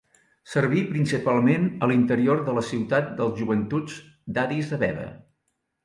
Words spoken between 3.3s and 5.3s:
Joventuts d'Addis Abeba.